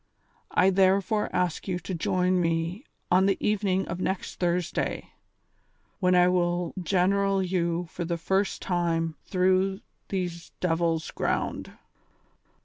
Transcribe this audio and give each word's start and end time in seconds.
"I 0.51 0.71
therefore 0.71 1.29
ask 1.31 1.67
you 1.67 1.77
to 1.77 1.93
join 1.93 2.41
me 2.41 2.85
on 3.11 3.27
the 3.27 3.37
evening 3.39 3.87
of 3.87 4.01
next 4.01 4.39
Thursday, 4.39 5.11
when 5.99 6.15
I 6.15 6.27
will 6.27 6.73
general 6.81 7.43
you 7.43 7.85
for 7.87 8.03
the 8.03 8.17
first 8.17 8.63
time 8.63 9.13
through 9.25 9.81
these 10.09 10.49
devils' 10.59 11.11
ground." 11.11 11.73